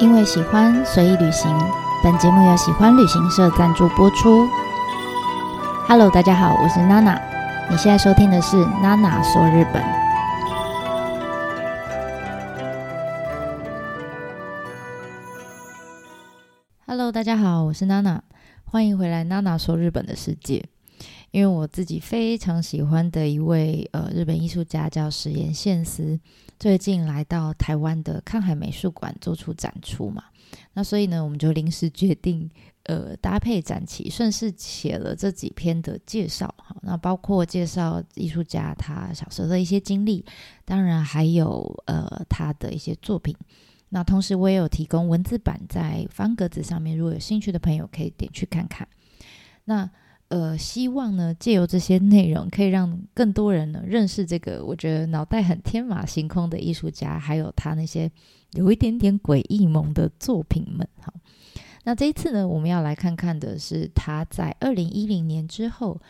[0.00, 1.54] 因为喜欢，随意旅行。
[2.02, 4.48] 本节目由喜欢旅行社赞助播出。
[5.86, 7.20] Hello，大家好，我是娜娜。
[7.68, 9.84] 你现在收听的是娜娜说日本。
[16.86, 18.22] Hello，大家好，我是娜娜，
[18.64, 20.64] 欢迎回来娜娜说日本的世界。
[21.30, 26.18] 因为我自己非常喜欢的一位呃日本艺术家叫石岩宪司，
[26.58, 30.24] 最近来到台湾的看海美术馆做出展出嘛，
[30.72, 32.50] 那所以呢，我们就临时决定
[32.84, 40.24] 呃搭配展期，顺势写了这几篇的介绍哈，那包括介绍艺术家他小时候的一些经历，
[40.64, 43.32] 当然还有呃他的一些作品，
[43.90, 48.88] 那同时我也有提供文字版在方格子上面，如果有兴趣的朋友可以点去看看，
[49.64, 49.88] 那。
[50.30, 58.08] 呃，希望呢，借由这些内容，可以让更多人呢认识这个我觉得脑袋很天马行空的艺术家，还有他那些
[58.52, 60.88] 有一点点诡异萌的作品们。
[61.00, 61.12] 好，
[61.82, 66.00] 那这一次呢，我们要来看看的是他在二零一零年之后，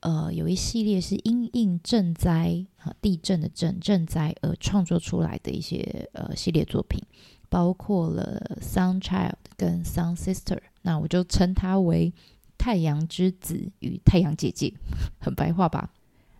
[0.00, 7.02] 呃，有一系列是因应震灾啊，地震的震震灾而创作出来的一些呃系列作品，
[7.48, 12.12] 包括了 Sun Child 跟 Sun Sister，那我就称它为。
[12.62, 14.72] 太阳之子与太阳姐姐，
[15.18, 15.90] 很白话吧？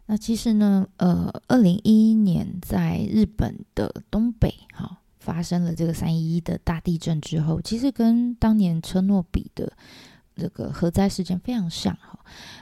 [0.06, 9.72] 那其实呢，呃，二零一一年在日本的东北，哈、发生了这个三一一的大地震之后，其实跟当年车诺比的
[10.36, 12.16] 这个核灾事件非常像，哈、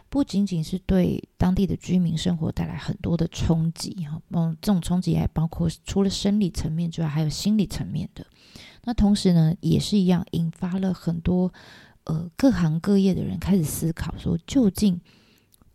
[0.09, 8.25] 不仅仅是对当地的居民生活带来很多的冲击，哈、嗯，这种冲击还包括除了生理层面之外，还有心理层面的。
[8.85, 11.53] 那同时呢，也是一样引发了很多。
[12.11, 15.01] 呃，各行各业的人开始思考说，究竟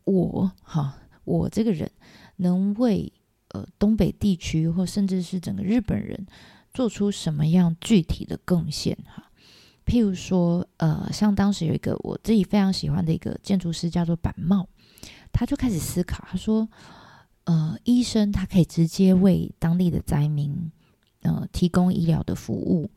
[0.03, 1.89] 我哈，我这个人
[2.35, 3.13] 能为
[3.51, 6.27] 呃东北地区或甚至是整个日本人
[6.73, 9.31] 做出什么样具体的贡献哈？
[9.85, 14.67] 譬如说，呃，像当时有一个我自己非常喜欢的一个建筑师叫做板茂，
[15.31, 16.67] 他就开始思考，他说，
[17.45, 20.69] 呃，医生他可以直接为当地的灾民
[21.21, 22.91] 呃提供医疗的服务。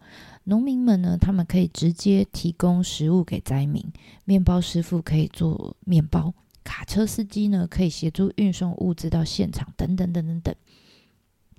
[0.49, 3.83] 农民们呢，他们可以直接提供食物给灾民；
[4.25, 6.33] 面包师傅可以做面包；
[6.65, 10.55] 卡车司机呢，可以协助运送物资到现场，等等等等等。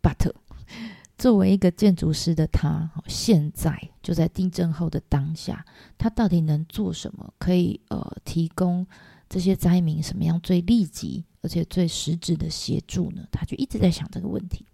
[0.02, 0.34] But
[1.20, 5.64] 作为一个建筑师的他，现在就在地震后的当下，
[6.00, 7.32] 他到底能做什么？
[7.38, 8.88] 可以呃，提供
[9.30, 13.22] 这些灾民什么样最立即而且最实质的协助呢？
[13.32, 14.66] 他就一直在想这个问题。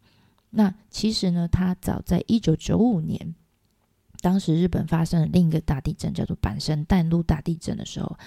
[0.52, 3.36] 那其实呢，他早在一九九五年。
[4.22, 8.18] 当时日本发生了另一个大地震，叫做阪神淡路大地震的时候，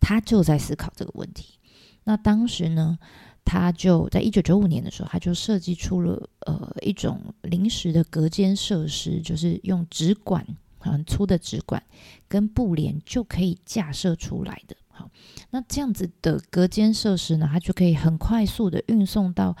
[0.00, 1.58] 他就在思考这个问题。
[2.04, 2.98] 那当时呢，
[3.44, 10.46] 他就在一九九五年的时候，他就设计出了呃一种临时的隔间设施，就是用纸管
[10.78, 11.82] 很粗的纸管
[12.28, 14.76] 跟布帘就可以架设出来的。
[14.88, 15.10] 好，
[15.50, 19.56] 那这样子的隔间设施呢，它就可以很快速的运送到。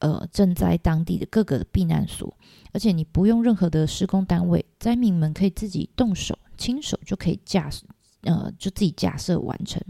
[0.00, 2.32] 呃，震灾当地的各个避难所，
[2.72, 7.84] 而且你不用任何的施工单位，灾民们可以自己动手，亲手就可以架设，
[8.22, 9.82] 呃，就自己架设完成。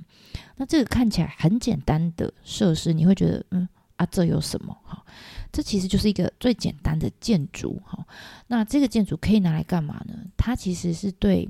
[0.56, 4.74] 那这个看起来很简单的设施，你会觉得，嗯啊，这有什么？
[4.82, 5.04] 哈，
[5.52, 8.06] 这其实就是一个最简单的建筑，哈。
[8.46, 10.14] 那这个建筑可以拿来干嘛呢？
[10.38, 11.46] 它其实是对，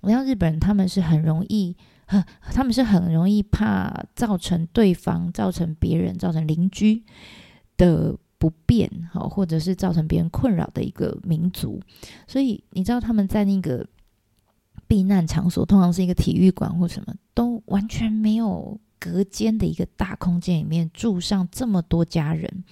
[0.00, 1.74] 我像日本人，他们是很容易，
[2.52, 7.02] 他们是很容易怕造成对方、造成别人、造成邻居。
[7.76, 11.80] 的不便，好，或者是造成别人困扰的一个民族，
[12.26, 13.86] 所以你知道他们在那个
[14.86, 22.64] 避难场所，通常是一个体育馆或什么，都完全没有隔间的一个大空间里面住上这么多家人。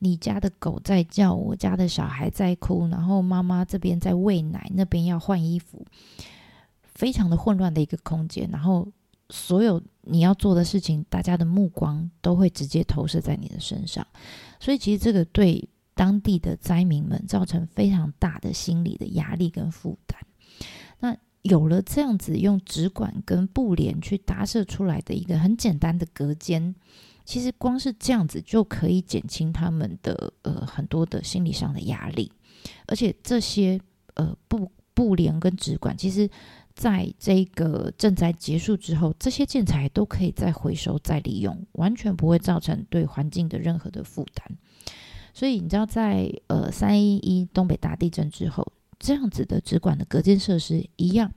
[0.00, 5.86] 你家的狗在叫，我家的小孩在哭，然后妈妈这边在喂奶，那边要换衣服，
[6.82, 8.88] 非常的混乱的一个空间，然后。
[9.30, 14.06] 所有你要做的事情，大家的目光都会直接投射在你的身上，
[14.60, 20.20] 所以其实这个对当地的灾民们造成非常大的心理的压力跟负担。
[21.00, 26.74] 那有了这样子用纸管跟布帘去搭设出来的一个很简单的隔间，
[27.24, 32.30] 其实光是这样子就可以减轻他们的呃很多的心理上的压力，
[32.86, 33.80] 而且这些
[34.14, 36.30] 呃布布帘跟纸管其实。
[36.76, 44.46] 在这个震灾结束之后，这些建材都可以再回收、再利用，完全不会造成对环境的任何的负担。
[45.32, 51.32] 所以你知道在，呃三一一东北大地震之后，这样子的直管的隔间设施一样，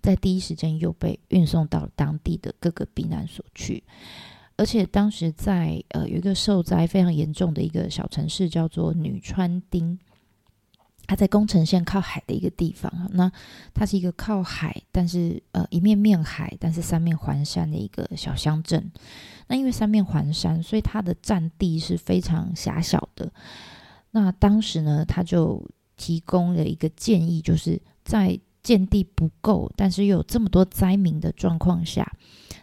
[0.00, 3.84] 在第一时间又被运送到当地的各个避难所去。
[4.56, 9.98] 而且当时在呃有一个受灾非常严重的一个小城市，叫做女川町。
[11.08, 13.32] 它在宫城县靠海的一个地方，那
[13.72, 18.92] 它是一个靠海，但是呃一面面海，但是三面环山的一个小乡镇。
[19.46, 23.32] 那因为三面环山，所以它的占地是非常狭小的。
[24.10, 25.66] 那当时呢，他就
[25.96, 32.12] 提供了一个建议，就是在建地不够，但是又有这么多灾民的状况下，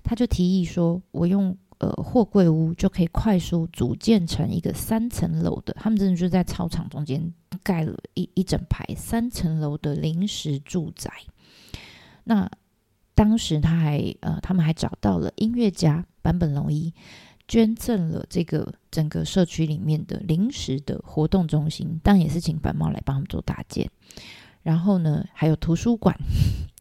[0.03, 1.57] 他就提议说，我用。
[1.79, 7.33] 呃，货柜屋就可以快速组建成一个三层楼的，他们真的就在操场中间
[7.63, 11.11] 盖了一一整排三层楼的临时住宅。
[12.23, 12.49] 那
[13.13, 16.93] 当时他还呃，他们还找到了音乐家坂本龙一，
[17.47, 23.89] 捐赠了这个整个社区里面的临时的活动中心，当然也是请板茂来帮他们做搭建。
[24.63, 26.17] 然后呢，还有图书馆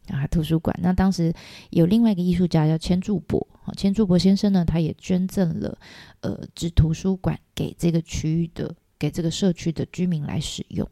[0.09, 0.77] 啊，图书馆。
[0.81, 1.33] 那当时
[1.69, 3.47] 有另外一个艺术家叫千住博。
[3.75, 5.77] 千住博先生呢，他也捐赠了
[6.21, 10.87] 呃纸图书馆给这个区域的、给这个社区的居民来使用。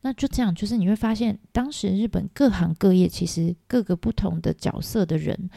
[0.00, 5.48] 那就这样，就是你会发现，当时日本各行各业其实各个不同的角色的人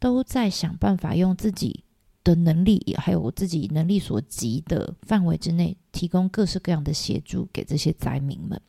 [0.00, 1.84] 都在想办法用自己
[2.24, 8.60] 的能力，还有我自己能力所及的范围之内，提供各式各样的协助给这些灾民们。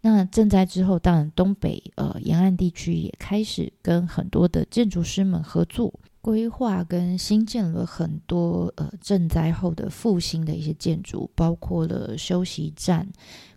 [0.00, 5.92] 那赈灾之后，当然东北呃沿岸地区也开始跟很多的建筑师们合作。
[6.20, 13.08] 规划跟新建了很多呃赈灾后的复兴的一些建筑，包括了休息站、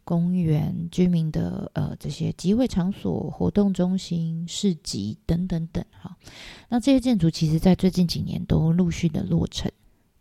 [0.05, 6.15] 公园、居民的呃这些集会场所、活动中心、市集等等等哈。
[6.69, 9.69] 那这些建筑其实在最近几年都陆续的落成。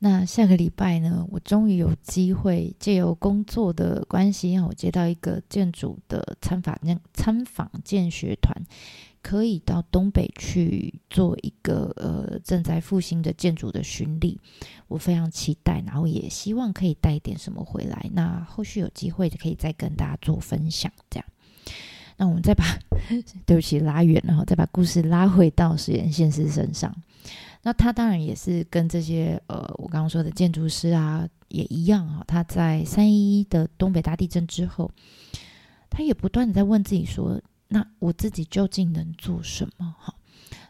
[0.02, 6.74] 那下个礼拜呢，我终于有机会借由工作的关系，让我接到一个建筑的参访
[7.12, 8.52] 参访建学团。
[9.22, 14.40] 可以到东北去做一个呃正在复兴的建筑的巡礼，
[14.88, 18.08] 我非常期待，然后也希望可以带一点什么回来。
[18.14, 21.26] 那后续有机会可以再跟大家做分享，这样。
[22.16, 22.64] 那我们再把
[23.44, 26.90] 对不起拉远，然后再把故事拉回到实验现实身上。
[27.62, 34.90] 那他当然也是跟这些呃我刚刚说的建筑师啊也一样啊，他在三一一的东北大地震之后，
[35.88, 37.40] 他也不断的在问自己说。
[37.72, 39.94] 那我自己究竟能做什么？
[39.96, 40.12] 哈，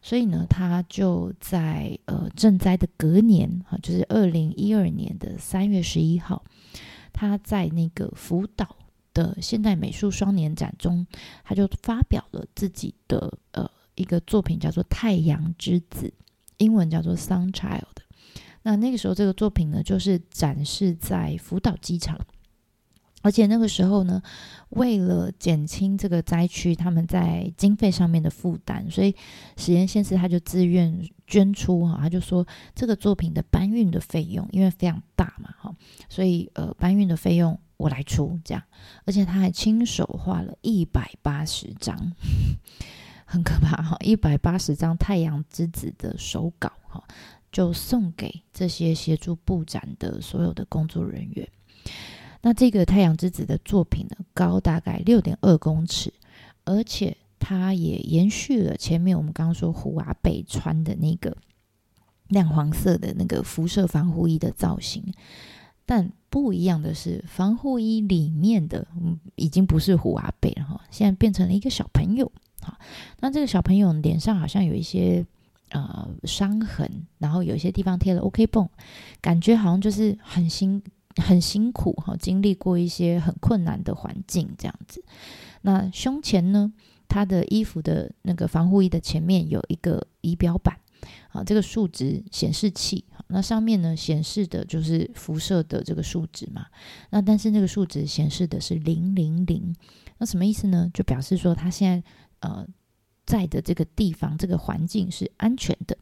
[0.02, 6.44] 所以呢，他就在呃赈灾的隔年，哈，就是二零一二年的三月十一号，
[7.10, 8.76] 他在那个福岛
[9.14, 11.06] 的现代美术双年展中，
[11.42, 16.12] 他就发表了自己的呃一个作品，叫做《太阳之子》，
[16.60, 17.80] 英文叫做《Sun Child》。
[18.62, 22.18] 那那个时候，这个作品呢，就是展示在福岛机场。
[23.22, 24.22] 而且那个时候呢，
[24.70, 29.14] 为了减轻这个灾区他们在经费上面的负担，所以
[29.58, 35.76] 实验先生他就自愿捐出哈，他就说这个作品的搬运的费用，因为非常大嘛哈，
[36.08, 38.62] 所以呃搬运的费用我来出这样，
[39.04, 42.12] 而且他还亲手画了一百八十张，
[43.32, 47.00] 很可怕哈，一百八十张太阳之子的手稿哈，
[47.52, 51.48] 就送给这些协助布展的所有的工作人员。
[52.42, 56.12] 那这个太阳之子的作品呢，高大概六点二公尺，
[56.64, 61.36] 而且它也延续了前面我们刚刚说虎阿北穿的那个
[62.26, 65.14] 亮黄色的那个辐射防护衣的造型，
[65.86, 72.32] 但不一样的是，防护衣里面的嗯已经不是虎阿北了哈，现在变成了一个小朋友。
[73.20, 75.26] 那这个小朋友脸上好像有一些
[75.70, 78.68] 呃伤痕，然后有一些地方贴了 OK 绷，
[79.20, 80.82] 感觉好像就是很辛。
[81.16, 85.02] 很辛苦哈，经历过一些很困难的环境，这样子。
[85.62, 86.72] 那胸前呢，
[87.08, 90.78] 他的衣服的那个防护衣的前面有一个仪表板
[91.32, 93.04] 啊，这个数值显示器。
[93.26, 96.64] 那上面呢显示的就是辐射的这个数值嘛。
[97.10, 99.74] 那但是那个数值显示的是零零零，
[100.18, 100.88] 那什么意思呢？
[100.94, 102.08] 就表示说他现在
[102.40, 102.66] 呃。
[103.26, 105.96] 在的这个地方，这个环境是安全的，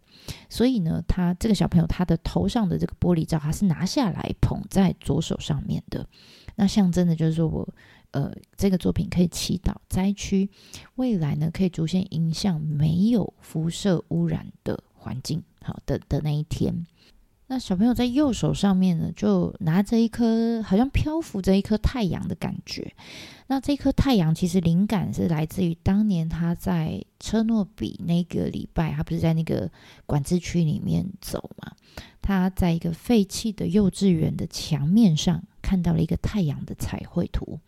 [0.49, 6.09] 所以呢，他这个小朋友他的头上的这个玻璃罩，他是拿下来捧在左手上面的，
[6.55, 7.69] 那象征的就是说我
[8.13, 10.49] 呃这个作品可以祈祷灾区
[10.95, 16.87] 未来呢可以逐渐迎向没有辐射污染的环境，好的的那一天。
[17.51, 22.95] 那小朋友在右手上面呢，就拿着一颗好像漂浮着一颗太阳的感觉。
[23.47, 29.71] 那这颗太阳其实灵感是来自于当年他在车诺比那个礼拜，他不是在那个
[30.05, 31.73] 管制区里面走嘛？
[32.21, 37.59] 他在一个废弃的幼稚园的墙面上看到了一个太阳的彩绘图。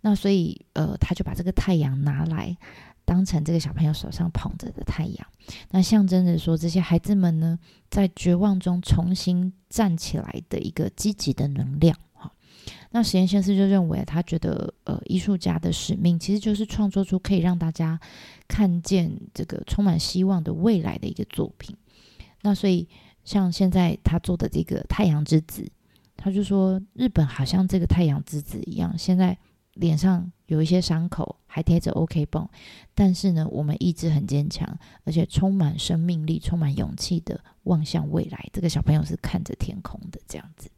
[0.00, 2.56] 那所以呃，他就把这个太阳拿来。
[3.04, 5.26] 当成这个小朋友手上捧着的太阳，
[5.70, 7.58] 那象征着说这些孩子们呢，
[7.90, 11.96] 在绝望中重新站起来的一个积极的能量。
[12.12, 12.32] 哈，
[12.90, 17.98] 那实验先生就认为，他觉得呃，艺术家的使命其实就是创作出可以让大家
[18.46, 21.76] 看见这个充满希望的未来的一个作品。
[22.42, 22.88] 那所以
[23.24, 25.68] 像现在他做的这个太阳之子，
[26.16, 29.36] 他就说日本好像这个太阳之子一样，现在
[29.74, 32.46] 脸上有一些伤口，还贴着 OK 绷，
[32.94, 38.46] 但是呢，我们意志很坚强，而且充满生命力、充满勇气的望向未来。
[38.52, 40.68] 这个小朋友是看着天空的这样子。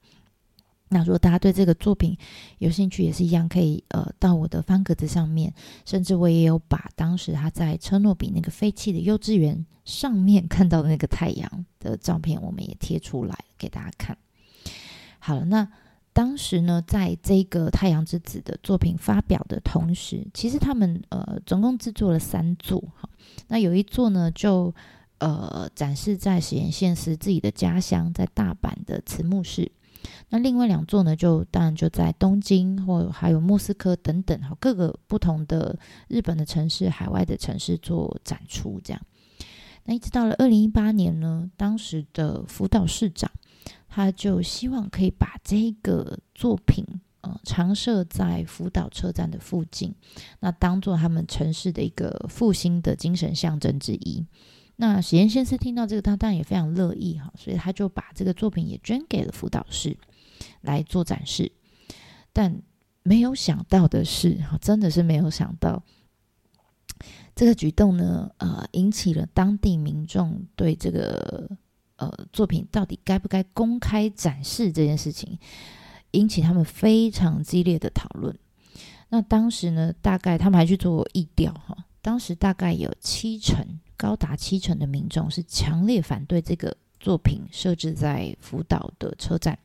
[0.90, 2.16] 那如果大家对这个作品
[2.58, 5.52] 有兴趣，也是一样可以呃到我的方格子上面，
[5.84, 14.16] 甚至我也有把当时他在车诺比那个废弃的幼稚园上面看到的那个太阳的照片，我们也贴出来给大家看。
[15.18, 15.68] 好了，那
[16.14, 23.08] 当时呢，在这个太阳之子的作品发表的同时，其实他们呃总共制作了三座哈，
[23.48, 24.72] 那有一座呢就
[25.18, 29.72] 呃展示在矢田宪司自己的家乡，在大阪的慈木市。
[30.28, 35.76] 那另外两座呢，就当然就在东京或还有莫斯科等等哈各个不同的
[36.08, 38.80] 日本的城市、海外的城市做展出。
[38.84, 39.02] 这样，
[39.84, 43.30] 那一直到了二零一八年呢，当时的福岛市长
[43.94, 46.84] 他就希望可以把这个作品
[47.20, 49.94] 呃常设在福岛车站的附近，
[50.40, 54.26] 那当做他们城市的一个复兴的精神象征之一。
[54.74, 59.96] 那矢田先生听到这个，他当然也非常乐意哈，所以他就把这个作品也捐给了福岛市
[60.62, 61.52] 来做展示。
[62.32, 62.60] 但
[63.04, 65.84] 没有想到的是，哈，真的是没有想到，
[67.36, 71.48] 这个举动呢，呃，引起了当地民众对这个
[71.96, 75.38] 呃作品到底该不该公开展示这件事情，
[76.12, 78.36] 引起他们非常激烈的讨论。
[79.08, 83.64] 那当时呢，大概他们还去做疫调哈，当时大概有七成。
[83.96, 89.56] 高达七成的民众是强烈反对这个作品设置在福岛的车站，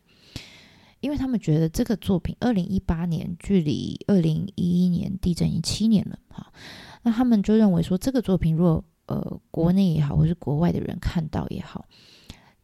[0.99, 6.53] 因为他们觉得这个作品二零一八年距离二零一一年地震已经七年了哈，
[7.01, 11.85] 那他们就认为说这个作品如果呃国内也好，或是国外的人看到也好，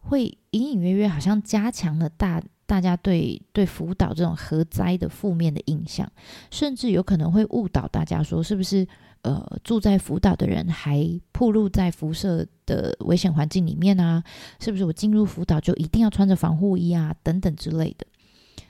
[0.06, 6.12] 会隐隐约约好像加强了大大家对对福岛这种核灾的负面的印象，
[6.50, 8.88] 甚至有可能会误导大家说是不是？
[9.26, 14.24] 呃，住在福岛的人还暴露在辐射的危险环境里面啊？
[14.60, 17.12] 是不是我进入福岛就一定要穿着防护衣啊？
[17.24, 18.06] 等等之类的。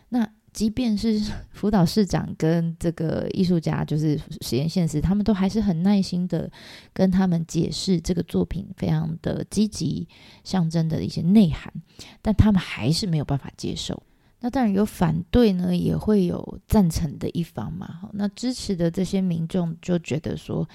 [0.07, 1.21] 那即便是
[1.51, 6.49] 辅导市长跟这个艺术家，就是实验现实，他们都还是很耐心的
[6.93, 10.07] 跟他们解释这个作品非常的积极
[10.45, 11.73] 象征的一些内涵，
[12.21, 14.01] 但他们还是没有办法接受。
[14.39, 18.09] 那当然有反对呢，也会有赞成的一方嘛。
[18.13, 20.65] 那支持的这些民众就觉得说，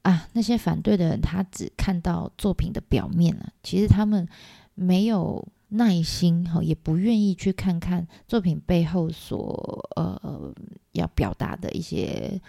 [0.00, 4.26] 啊，那些反对的人他只看到作品的表面了，其实他们
[4.78, 10.54] 没有耐心哈，也不愿意去看看作品背后所呃
[10.92, 12.40] 要表达的一些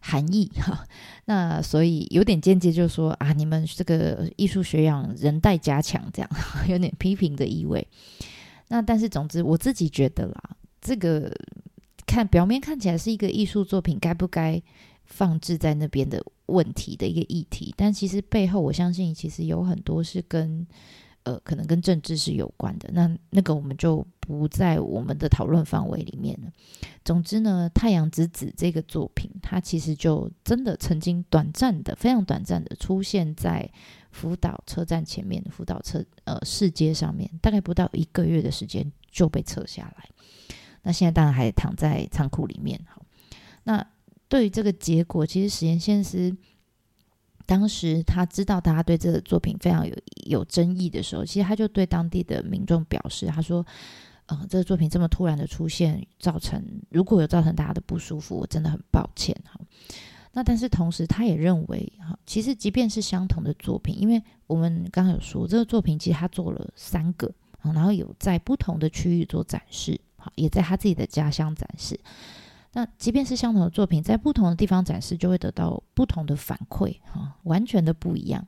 [0.00, 0.86] 含义哈。
[1.24, 6.30] 那所以有点间接就说啊，你们这个艺术学养人待加强，这样
[6.68, 7.86] 有点批评的意味。
[8.68, 11.32] 那但是，总之，我自己觉得啦，这个
[12.06, 14.62] 看表面看起来是一个艺术作品，该不该
[15.06, 20.66] 放置在那边的问题的一个议题，但其实背后，我相信其实有很多是跟
[21.24, 22.90] 呃，可能跟政治是有关的。
[22.92, 26.50] 那那个我们就不在我们的讨论范围里面了。
[27.04, 33.70] 总之呢，《太阳之子》这个作品，它其实就真的曾经短暂的、非常短暂的出现在。
[34.10, 40.08] 福岛车站前面福岛车呃市街上面，大概不到一个月的时间就被撤下来。
[40.82, 42.80] 那现在当然还躺在仓库里面。
[42.88, 43.02] 好，
[43.64, 43.86] 那
[44.26, 46.34] 对于这个结果，其实矢田宪司
[47.48, 53.66] 当时他知道大家对这个作品非常有有争议的时候，其实他就对当地的民众表示，他说
[54.28, 59.58] ：“呃，这个作品这么突然的出现，造成如果有造成大家的不舒服，我真的很抱歉。”哈。
[60.34, 71.98] 那但是同时，他也认为哈，其实即便是相同的作品，因为我们刚刚有说这个作品其实他做了三个，然后有在不同的区域做展示，好，也在他自己的家乡展示。
[72.72, 78.46] 那即便是相同的作品，在不同的地方展示，就会得到不同的反馈，哈，完全的不一样。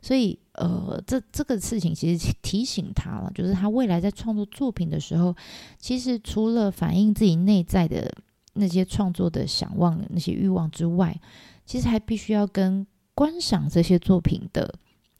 [0.00, 5.34] 所以，呃，这这个事情其实提醒他了，就是他未来在创作作品的时候，
[5.78, 8.12] 其实除了反映自己内在的。
[8.54, 11.18] 那些创作的想望、那些欲望之外，
[11.64, 14.74] 其实还必须要跟观赏这些作品的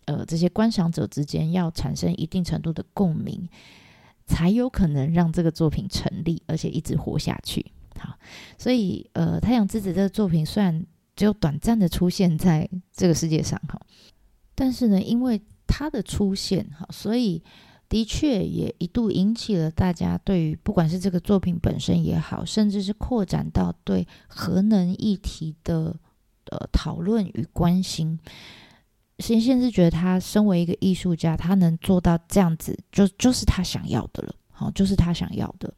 [0.05, 3.49] 呃这些观赏者之间要产生一定程度的共鸣，
[4.27, 7.65] 才有可能让这个作品成立，而且一直活下去。
[8.03, 8.19] 好，
[8.59, 13.81] 所以呃，《太阳之子》这个作品虽然只有短暂的出现在这个世界上哈，
[14.55, 17.43] 但是呢，因为它的出现哈，所以。
[17.89, 25.95] 的确也一度引起了大家对于不管是这个作品本身也好，甚至是扩展到对核能议题的
[26.47, 28.19] 呃讨论与关心。
[29.19, 34.35] 先先是觉得他身为一个艺术家，他能做到这样子，就就是他想要的了。
[34.51, 35.75] 好，就是他想要的。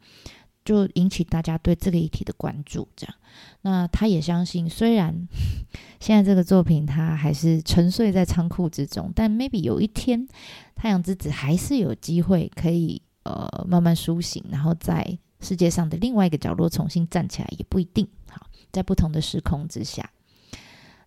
[0.64, 3.14] 就引起大家对这个议题的关注，这样。
[3.62, 5.28] 那他也相信，虽然
[6.00, 10.26] 现在这个作品他还是沉睡在仓库之中，但 maybe 有一天，
[10.74, 18.08] 太阳之子还是有机会可以呃慢慢苏醒，然后在世界上的另外一个角落重新站起来，也不一定。
[18.30, 20.10] 好，在不同的时空之下，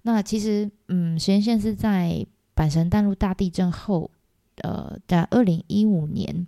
[0.04, 4.12] 那其实嗯，实验线是在阪神淡路大地震后，
[4.58, 6.46] 呃，在二零一五年。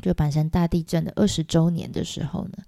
[0.00, 2.58] 就阪神大地震的二十周年的时候呢，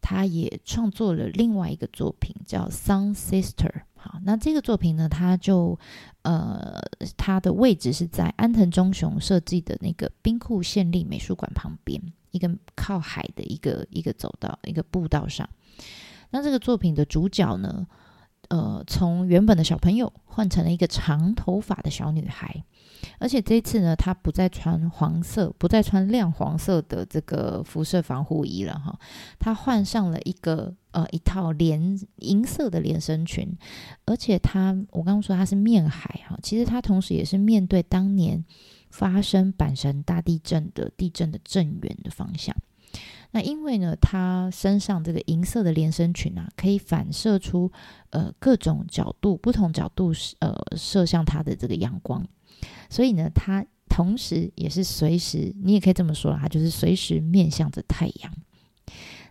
[0.00, 3.70] 他也创作了另外一个作品，叫《Sun Sister》。
[3.96, 5.78] 好，那这个作品呢，它就
[6.22, 6.78] 呃，
[7.16, 11.98] 它的位置是在安藤忠雄设计的那个兵库县立美术馆旁边，
[12.30, 15.48] 一个靠海的一个一个走道，一个步道上。
[16.28, 17.86] 那这个作品的主角呢，
[18.54, 22.62] 呃，从原本的小朋友换成了一个长头发的小女孩。
[23.18, 28.96] 而且这一次呢，她不再穿黄色，不再穿亮黄色的这个辐射防护衣了哈，
[29.40, 33.58] 她换上了一个呃一套连银色的连身裙，
[34.04, 38.42] 而且她我刚刚说她是面海哈，其实她同时也是面对当年
[38.88, 42.54] 发生阪神大地震的地震的震源的方向。
[43.34, 47.70] 那因为呢，她身上这个银色的连身裙啊，可以反射出
[48.10, 52.24] 呃各种角度、不同角度呃射向她的这个阳光。
[52.88, 58.32] 所以呢，她同时也是随时，你也可以这么说，他就是随时面向着太阳。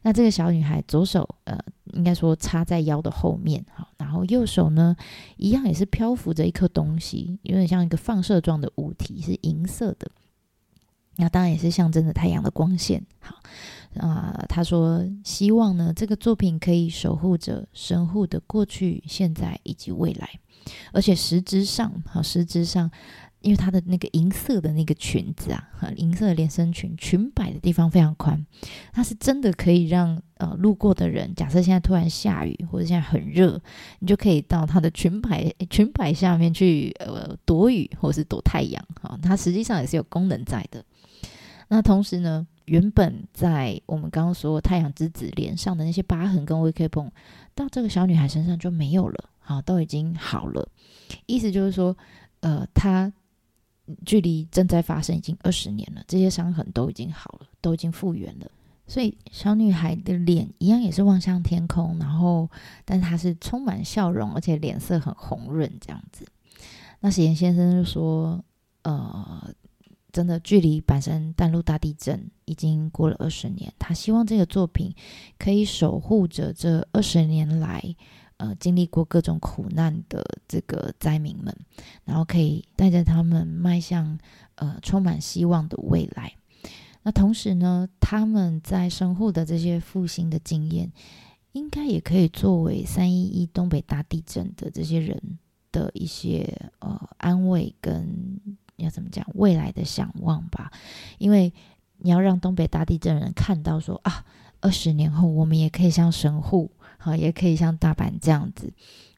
[0.02, 1.58] 那这个小女孩左手呃，
[1.94, 4.94] 应该说插在腰的后面，哈，然后右手呢，
[5.38, 10.12] 一样也是漂浮着一颗东西，有点像一个放射状的物体，是银色的。
[11.16, 13.06] 那当然也是象征着太阳的光线。
[13.20, 13.36] 好
[14.00, 20.30] 啊，他说希望呢，这个作品可以守护着神户的过去、现在以及未来。
[20.92, 22.90] 而且实质上，哈，实质上，
[23.42, 28.44] 因为它的那个银色的那个裙子啊，银色的连身裙，裙摆的地方非常宽，
[28.94, 33.62] 它是真的可以让呃路过的人，假设现在突然下雨或者现在很热，
[34.00, 40.84] 你就可以到它的裙摆裙摆下面去呃躲雨或者是躲太阳，哈，它实际上也是有功能在的。
[41.74, 47.12] 那同时呢，原本在我们刚刚说太阳之子脸上的那些疤痕跟微 K 绷，
[47.56, 49.30] 到这个小女孩身上就没有了。
[49.40, 50.70] 好，都已经好了。
[51.26, 51.98] 意思就是说，
[52.42, 53.12] 呃，她
[54.06, 58.46] 距离正在发生已经二十年了，这些伤痕都已经好了，都已经复原了。
[58.86, 62.48] 所以小女孩的脸一样也是望向天空，然后，
[62.86, 66.24] 但是她是充满笑容，而且脸色很红润这样子。
[67.00, 68.46] 那实验先生就说，
[68.84, 69.52] 呃，
[70.14, 74.96] 真的距离阪神淡路大地震已经过了二十年，他希望这个作品
[75.38, 77.84] 可以守护着这二十年来。
[78.38, 81.56] 呃，经历过各种苦难的这个灾民们，
[82.04, 84.18] 然后可以带着他们迈向
[84.56, 86.34] 呃充满希望的未来。
[87.04, 90.92] 那同时呢，他们在身后的这些复兴的经验，
[91.52, 95.40] 应该也可以作为三一一东北大地震的这些人
[95.72, 98.42] 的一些呃安慰跟
[98.84, 100.72] 要怎么讲未来的想望吧。
[101.18, 101.54] 因为
[101.98, 104.24] 你要让东北大地震人看到说啊，
[104.62, 106.72] 二十年后我们也可以像神户。
[106.98, 108.72] 好，也可以像大阪这样子，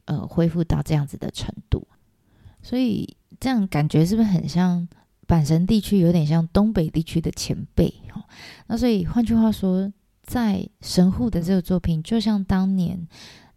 [0.06, 1.88] 呃，恢复到这样子的程度。
[2.64, 4.88] 所以这样感觉是不是很像
[5.28, 7.94] 阪神地区，有点像东北地区的前辈？
[8.10, 8.26] 哈，
[8.66, 13.08] 那所以换句话说，在神户的这个作品，就像当年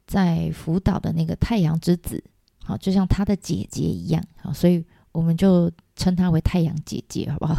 [0.06, 2.22] 在福岛的那个太阳之子，
[2.62, 4.84] 好，就像他的姐姐一样，好，所以
[5.18, 7.56] 我们就称她为太阳姐姐，好不好？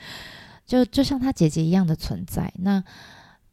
[0.66, 2.52] 就就像她姐姐一样的存在。
[2.58, 2.82] 那。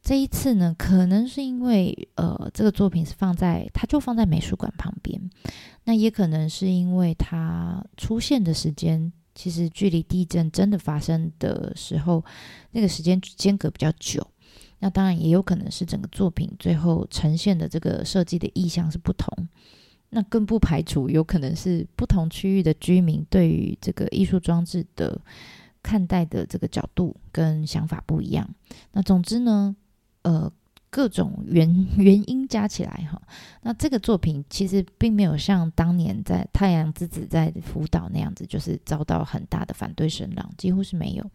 [0.00, 5.20] 这一次呢，可能是因为呃，这个作品是放在，它就放在美术馆旁边。
[5.84, 12.24] 那也可能是因为它出现的时间，其实距离地震真的发生的时候，
[12.70, 14.26] 那个时间间隔比较久。
[14.78, 19.48] 那当然也有可能是整个作品最后呈现的这个设计的意向是不同。
[20.10, 25.20] 那更不排除有可能是不同区域的居民对于这个艺术装置的
[25.82, 28.48] 看待的这个角度跟想法不一样。
[28.92, 29.76] 那总之呢。
[30.22, 30.52] 呃，
[30.90, 33.22] 各种原 原因加起来哈，
[33.62, 41.30] 那这个作品其实并没有像当年在太阳之子在福岛那样子，就是遭到很大的反对声浪，几乎是没有。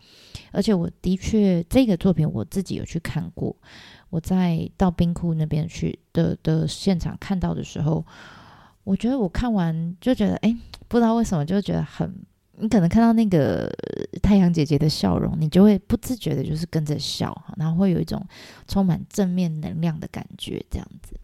[0.51, 3.55] 而且我的确这个作品我自己有去看过，
[4.09, 8.05] 我在到冰库那边去的的现场看到的时候，
[8.84, 10.56] 我觉得我看完就觉得，哎，
[10.88, 12.14] 不知道为什么就觉得很
[12.60, 13.70] 你可能看到那个
[14.20, 18.20] 太阳姐姐的笑容，你就会不自觉的，就是跟着笑，然后会有一种
[18.66, 21.14] 充满正面能量的感觉，这样子。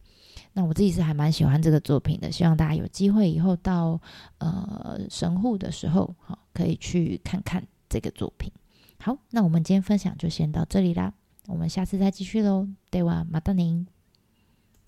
[0.52, 4.00] 那我自己是还蛮喜欢这个作品的，希望大家有机会以后到
[4.38, 8.52] 呃神户的时候，好可以去看看这个作品。
[9.00, 11.12] 好，那我们今天分享就先到这里啦，
[11.48, 12.68] 我们下次再继续喽。
[12.92, 13.86] ではまたね。